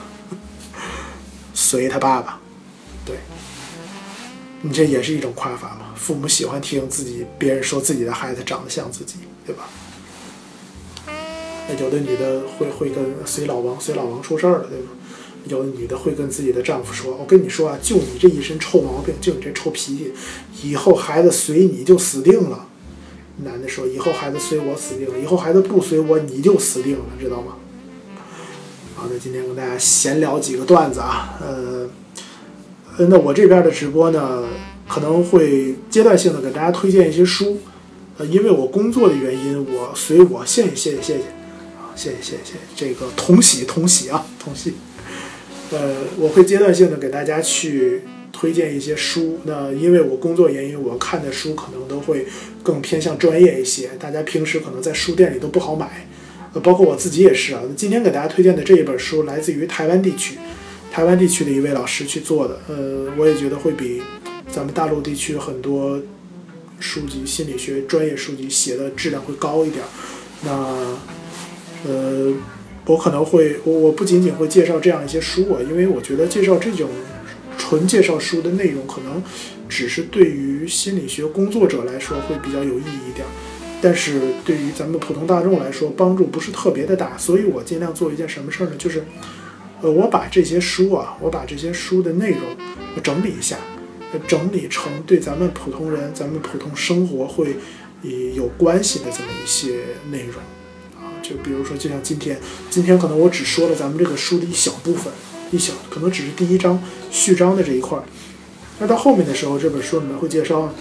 [1.53, 2.39] 随他爸爸。
[3.03, 3.17] 对，
[4.61, 5.87] 你这也是一种夸法嘛。
[5.97, 9.65] 父母喜欢听自己别人说自己的孩子长得像自己，对吧？
[11.67, 14.87] 那有的女的会会跟随老王，随老王出事儿了，对吧？
[15.45, 20.13] 有的女的会跟自己的丈夫说：“我跟你说啊，就你这一身臭毛病，就你这臭脾气，
[20.63, 22.67] 以后孩子随你就死定了。”
[23.43, 27.55] 男的说：“以后孩子随我死定了，以后孩子不随我你就死定了，知道吗？”
[28.95, 31.89] 好，那今天跟大家闲聊几个段子啊，呃，
[33.07, 34.45] 那我这边的直播呢，
[34.87, 37.57] 可能会阶段性的给大家推荐一些书，
[38.17, 41.23] 呃，因为我工作的原因，我随我谢谢谢谢谢谢
[41.95, 44.73] 谢谢，谢谢谢谢这个同喜同喜啊，同喜。
[45.71, 49.39] 呃，我会阶段性的给大家去推荐一些书。
[49.45, 52.27] 那因为我工作原因，我看的书可能都会
[52.61, 56.07] 更偏向专业一些，大家平时可能在书店里都不好买。
[56.53, 57.61] 呃，包括我自己也是啊。
[57.75, 60.37] 今天给大家推荐的这一本书来自于台湾地区，
[60.91, 62.59] 台湾地区的一位老师去做的。
[62.67, 64.03] 呃，我也觉得会比
[64.51, 65.99] 咱们大陆地区很多
[66.79, 69.83] 书籍、心理学专业书籍写的质量会高一点。
[70.43, 70.99] 那，
[71.87, 72.33] 呃。
[72.85, 76.89] 我可能会，我我不仅仅会介绍这样一些书啊，因为我觉得介绍这种
[77.57, 79.23] 纯介绍书的内容，可能
[79.69, 83.25] 只是对于心理学工作者来说会比较有意义一点，
[83.81, 87.17] 但是对于咱们普通大众来说，帮助不是特别的大。
[87.17, 88.73] 所以我尽量做一件什么事儿呢？
[88.77, 89.01] 就是，
[89.81, 92.41] 呃，我把这些书啊，我把这些书的内容
[92.97, 93.55] 我整理一下，
[94.27, 97.55] 整理成对咱们普通人、咱们普通生活会
[98.35, 99.69] 有关系的这么一些
[100.11, 100.35] 内容。
[101.33, 105.11] 就比如说，就像今天，今天可能我只说了咱们这个书的一小部分，
[105.49, 106.79] 一小，可能只是第一章
[107.09, 107.97] 序章的这一块。
[108.79, 110.71] 那到后面的时候，这本书里面会介绍，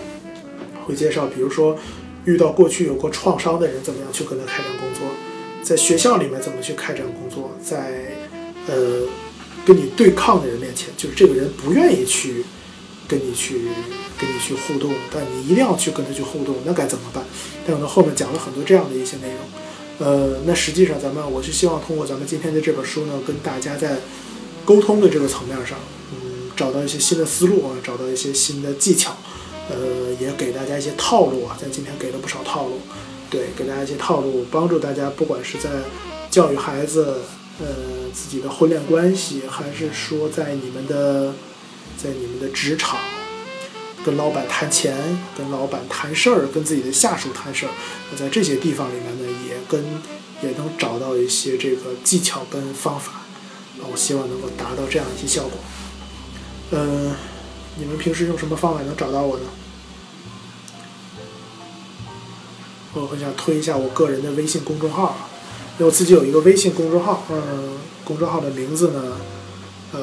[0.84, 1.78] 会介绍，比如说
[2.26, 5.08] 遇到过去有过创伤的人，怎么样去跟他开展工作，
[5.62, 8.14] 在学校里面怎么去开展工作，在
[8.66, 9.06] 呃
[9.64, 12.44] 跟你对抗的人面前，就是这个人不愿意去
[13.08, 13.54] 跟你去
[14.18, 17.24] 跟你去互动，但你一定要去跟他去互动，那该怎么办？
[17.66, 19.61] 但我后面讲了很多这样的一些内容。
[20.02, 23.98] 呃，那实际上咱们，我是希望通过咱们今天的这本书呢，跟大家在
[24.64, 25.78] 沟通的这个层面上，
[26.10, 29.16] 嗯，找到一些新的思路啊，找到一些新的技巧，
[29.70, 31.56] 呃，也给大家一些套路啊。
[31.60, 32.80] 咱今天给了不少套路，
[33.30, 35.70] 对，给大家一些套路，帮助大家，不管是在
[36.32, 37.18] 教育孩子，
[37.60, 37.66] 呃，
[38.12, 41.32] 自己的婚恋关系，还是说在你们的，
[41.96, 42.98] 在你们的职场。
[44.04, 44.96] 跟老板谈钱，
[45.36, 47.72] 跟老板谈事儿，跟自己的下属谈事儿，
[48.10, 49.84] 那在这些地方里面呢，也跟
[50.42, 53.12] 也能找到一些这个技巧跟方法，
[53.80, 55.52] 啊，我希望能够达到这样一些效果。
[56.72, 57.14] 嗯，
[57.76, 59.44] 你们平时用什么方法能找到我呢？
[62.94, 65.16] 我很想推一下我个人的微信公众号，
[65.78, 69.16] 因为我自己有一个微信公众号，嗯，公众号的名字呢？
[69.92, 70.00] 呃，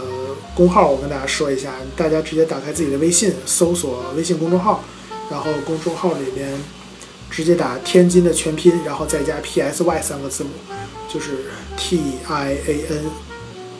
[0.55, 4.83] 公号我跟大家说一下，大家直接打开自己的微信，搜索微信公众号，
[5.29, 6.57] 然后公众号里面
[7.29, 10.49] 直接打天津的全拼，然后再加 P S Y 三个字母，
[11.07, 11.45] 就是
[11.77, 13.05] T I A N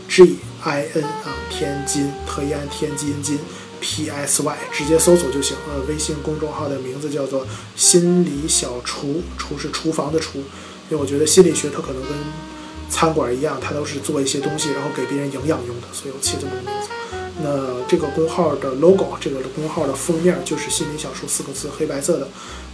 [0.07, 3.39] G I N 啊，天津特一安天津津
[3.79, 5.55] P S Y，直接搜索就行。
[5.69, 7.45] 呃，微信公众号的名字叫做
[7.75, 12.11] 心理小厨，厨是厨房的厨，因为我觉得心理学它可能跟
[12.89, 16.89] 餐馆一样，它都是做一些东西，然后给别人营养用的，所以我起这么个名字。
[17.41, 22.27] 那这个公号的 logo，这个公号的封面就是“心灵小说”四个字，黑白色的。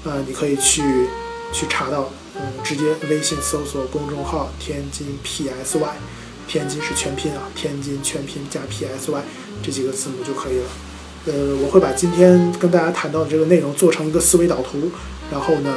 [0.04, 1.08] 呃，你可以去
[1.54, 5.80] 去查到，嗯，直接微信搜索公众号“天津 PSY”，
[6.48, 9.22] 天津是全拼啊，天津全拼加 PSY
[9.62, 10.66] 这几个字母就可以了。
[11.28, 14.90] 呃，我会把今天跟大家谈到的这个内容做成一个思维导图，
[15.32, 15.72] 然后呢，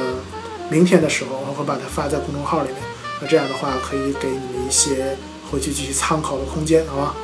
[0.71, 2.77] 明天的时候我会把它发在公众号里面。
[3.21, 5.17] 那这样的话，可以给你们一些
[5.51, 7.15] 回去继续参考的空间，好吧？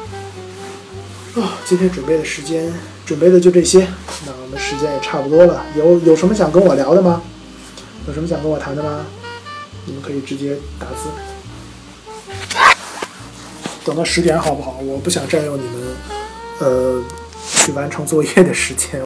[1.41, 2.73] 啊，今天准备的时间，
[3.05, 3.87] 准备的就这些。
[4.25, 7.21] 那我们时间也差不多了，有有什么想跟我聊的吗？
[8.07, 9.05] 有什么想跟我谈的吗？
[9.85, 11.09] 你们可以直接打字。
[13.83, 14.77] 等到十点好不好？
[14.79, 15.95] 我不想占用你们，
[16.59, 17.03] 呃，
[17.51, 19.05] 去完成作业的时间。